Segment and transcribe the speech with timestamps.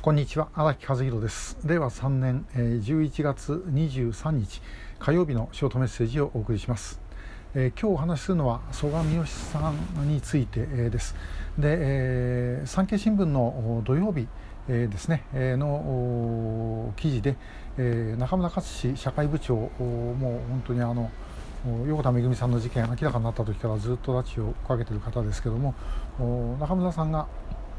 [0.00, 1.58] こんにちは荒木和弘です。
[1.64, 4.62] 令和3年11月23日
[5.00, 7.00] 火曜日のショートメッセージをお送りします、
[7.56, 11.16] えー、今日お話しするのは曽我三好さんについて、です。
[11.58, 14.28] で、えー、産経新聞の土曜日、
[14.68, 17.36] えー、ですね、えー、の記事で、
[17.76, 21.10] えー、中村克氏社会部長もう本当にあの
[21.88, 25.74] 横田めぐみさんの事件明らかになった時からずっと拉致をかけている方ですけども
[26.60, 27.26] 中村さんが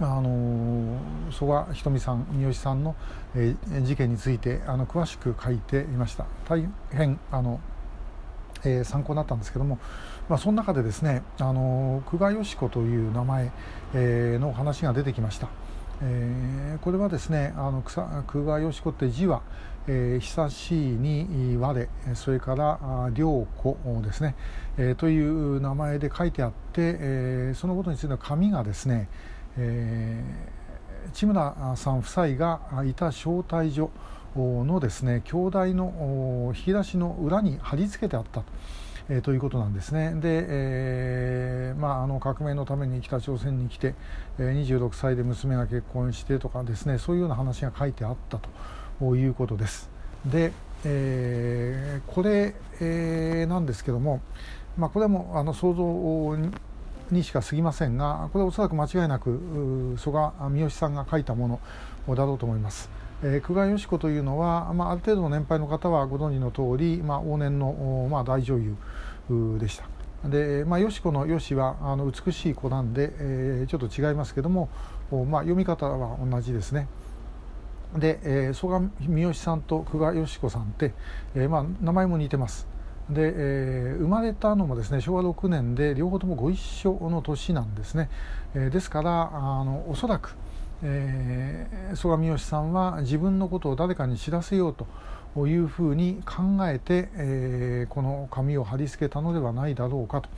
[0.02, 0.98] あの
[1.32, 2.96] 曽我ひとみさん三好さんの、
[3.36, 7.60] えー、事件についてあの詳しく書いていました大変あの、
[8.64, 9.78] えー、参考になったんですけども、
[10.30, 13.52] まあ、その中でですねあの久我義子という名前、
[13.94, 15.50] えー、の話が出てきました。
[16.02, 19.42] えー、これはですねあの久我義子って字は、
[19.86, 24.36] えー、久しいに我それから良子ですね、
[24.78, 29.10] えー、という名前で書いてあって、えー、そのことについては紙がですね、
[29.58, 33.92] えー、千村さん夫妻がいた招待所
[34.36, 38.46] のですね兄弟の引き出しの裏に貼り付けてあったと。
[39.12, 40.14] えー、ということなんですね。
[40.14, 43.96] で、えーまあ、あの革命のために北朝鮮に来て、
[44.38, 48.40] えー、26歳で娘が結婚してとかですねそういうような話が書いてあった
[49.00, 49.90] ということです。
[50.26, 50.54] で、
[50.86, 54.22] えー、これ、えー、なんですけども、
[54.78, 55.84] まあ、これもあの想像
[57.14, 61.60] にしか過ぎませんがこれはおそらく間違いなく曽我三好さんが書いたも
[62.08, 62.90] のだろうと思います。
[63.22, 68.76] えー、久我義子というのは、まあ、ある程度の年配の方はご存知の通り、まあ、往年の、まあ、大女優
[69.60, 70.30] でした。
[70.30, 74.70] で、まあ、よし子のよしはあの美しい子なんで、えー、ちょっと違いますけども、
[75.12, 76.88] まあ、読み方は同じですね。
[77.98, 80.94] で、えー、曽我三好さんと久我義子さんって、
[81.36, 82.68] えーまあ、名前も似てます。
[83.10, 88.10] で、えー、生まれたのもですね昭和6年で両方ともご一緒の年なんですね、
[88.54, 90.36] えー、ですからあのおそらく、
[90.84, 94.76] えー、曽我三好さんは自分のことを誰かに知らせよう
[95.36, 100.30] というふうに考えて、えー、この紙を貼り付けたのではないだろうかと。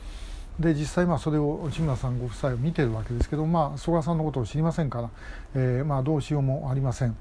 [0.60, 5.10] で実際まあそれを内村さんご夫妻を見てるわけですけど、まあ、曽我さんのことを知りませんから、
[5.56, 7.16] えー、まあどうしようもありません。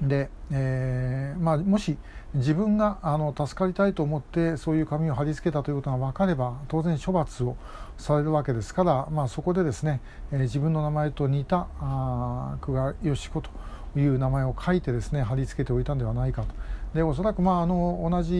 [0.00, 1.96] で、えーまあ、もし
[2.34, 7.56] 自分があの助かりたいと思ってそういう紙を貼り付けたということが分かれば当然処罰を
[7.96, 10.00] されるわけですから、まあ、そこでですね、
[10.32, 13.50] えー、自分の名前と似たあ久我義子と
[13.96, 16.48] いう名前を書いてですね貼り付けておいたんではないかと
[16.94, 18.34] でおそらくまああの同じ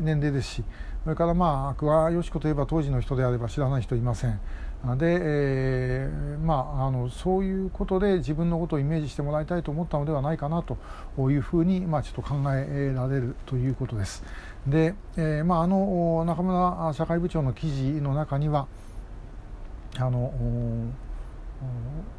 [0.00, 0.64] 年齢ですし
[1.04, 4.40] それからまあ久我義子といえば当時の人であれば知らない人いません。
[4.96, 10.76] で、えー、まあ、あのそういうことで自分のことをイメージしてもらいたいと思ったのではないかなと
[11.30, 14.24] いうふうに、まあ、ちょっと考えられるということです。
[14.66, 18.66] で、えーまあ、あの中村社会部長の記事の中には
[19.98, 20.32] あの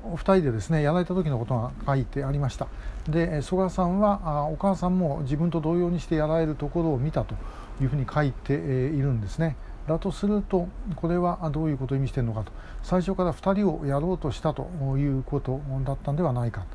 [0.06, 2.68] お二人でですねやられた時のことが書いてありました
[3.09, 7.35] で曽我さんはお母さんも自分と同様にしてやられるところを見たと
[7.81, 9.57] いうふうに書いているんですね
[9.88, 12.51] だとするとこれはどういうことを意味しているのかと。
[12.83, 14.67] 最初から2人をやろうとしたと
[14.97, 16.66] いうことだったんではないか。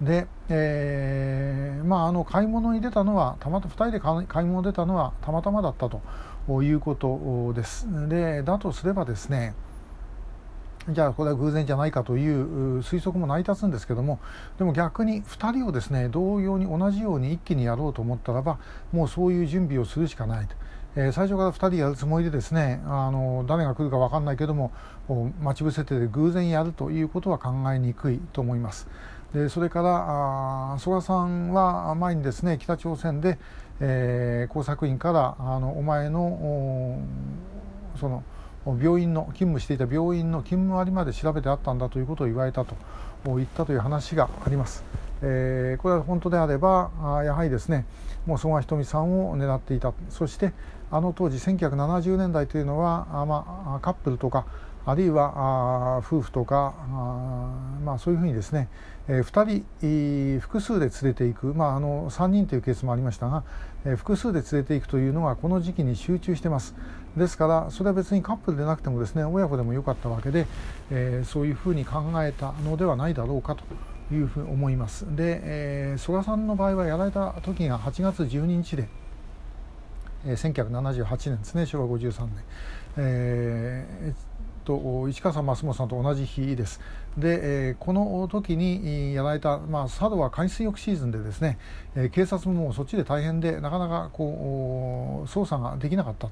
[0.00, 7.86] で、えー、まああの買い物に出たのはたまた2人で買い物出たのはたまたまだったということです。
[8.08, 9.54] でだとすればですね
[10.90, 14.20] じゃあこれは偶然じゃないかという推測も成り立つんですけども
[14.56, 18.58] でも逆に2人をですね同様に同じように一気にやろうと思ったらば
[18.92, 20.54] もうそういう準備をするしかないと。
[20.98, 24.72] えー、最初から2人やるつもりでですねあの誰が来るか分かんないけども
[25.40, 28.88] 待ち伏せて偶然やるということは考えにくいと思います。
[29.32, 33.38] でそれからあ曽我さんは前にですね北朝鮮で、
[33.78, 36.98] えー、工作員からあのお前の
[38.00, 38.24] その
[38.66, 42.74] 病院の勤務していた病院の勤務割まで調べてあったんだということを言われたと
[43.24, 44.82] 言ったという話があります。
[45.22, 46.90] えー、これは本当であれば
[47.24, 47.86] やはりですね
[48.26, 49.92] もう曽我ひとみさんを狙っていた。
[50.10, 50.52] そして
[50.90, 54.46] あの当時1970年代というのはあ、まあ、カップルとか
[54.86, 58.68] あるいはあ夫婦とかあ、まあ、そういうふうにですね、
[59.06, 63.44] えー、2人複数で連れていく、まあ、あの3人というケースもありましたが、
[63.84, 66.74] えー、複数で連れていくというのがこの時期に集中してます。
[67.16, 70.46] ですからそれは別にカップルでなくてもですね親子でもよかったわけで、
[70.90, 73.64] えー、そういうふうに考えたのではないだろうかと。
[74.10, 75.04] いうふうに思います。
[75.16, 78.88] で、えー、曽我さんの場合はやられた時が8月12日で、
[80.26, 82.44] えー、1978年ですね昭和53年、
[82.96, 84.14] えー、
[84.68, 86.80] と市川さん、増本さんと同じ日です。
[87.16, 91.58] で、えー、この時にやられた、まあ、佐渡は海水浴シーズンでですね、
[91.96, 96.28] えー、警察もそっちで大変でなかなかこう捜査ができなかった。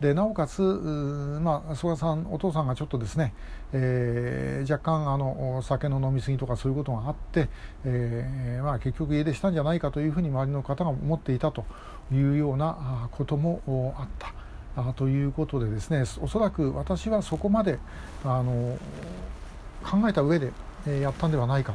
[0.00, 3.34] でなおかつ、まあ、曽我さんお父さんがちょっとですね、
[3.72, 7.48] えー、若干あの酒の飲み過ぎとかそういうことがあって、
[7.84, 11.64] えーまあ、結局家出したんじゃないかというふうに周りの方が思っていたと
[12.12, 14.41] いうようなこともあった。
[14.76, 17.78] あということでですねおそらく私はそこまで
[18.24, 18.78] あの
[19.82, 20.52] 考えた上で、
[20.86, 21.74] えやったんではないか、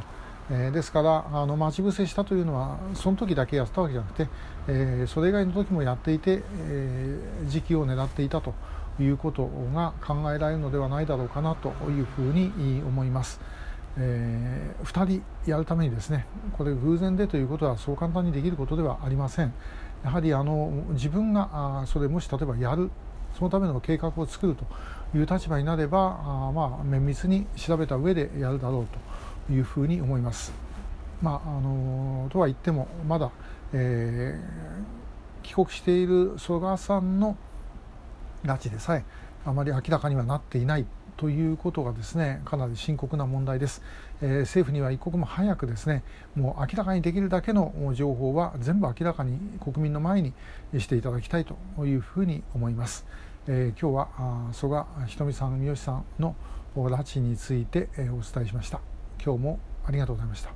[0.50, 4.28] えー、ですからあの待ち伏せしたというのはその時だけやったわけじゃなくて、
[4.68, 8.54] えー、それ以外の時もやっていて、えー、時期を狙っていたと
[8.98, 13.40] いうことが考えられるのではないだろうかなというふうに思います。
[14.00, 19.52] えー、2人やるためにですねこれ偶然でということはそう簡単にできることではありません
[20.04, 22.90] やはりあの自分があそれもし例えばやる
[23.36, 24.64] そのための計画を作ると
[25.16, 28.86] いう立場になればあまあ綿密に調べた上でやるだろう
[29.48, 30.52] というふうに思います。
[31.22, 33.30] まあ、あのとは言ってもまだ、
[33.72, 37.36] えー、帰国している曽我さんの
[38.44, 39.04] 拉致でさえ
[39.48, 40.86] あまり明らかにはなっていない
[41.16, 43.82] ということがですねかなり深刻な問題です、
[44.22, 46.04] えー、政府には一刻も早くですね
[46.36, 50.32] もう明らかにできるだけの情報は全部明らかに国民の前に
[50.78, 53.04] していただきたいというふうに思います、
[53.48, 56.36] えー、今日は曽我ひとみさん三好さんの
[56.76, 58.80] 拉致についてお伝えしました。
[59.24, 60.50] 今日もありがとうございました。